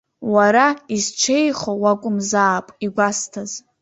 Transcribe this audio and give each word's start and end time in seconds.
Уара 0.33 0.67
изҽеихо 0.95 1.71
уакәымзаап, 1.81 2.67
игәасҭаз. 2.85 3.51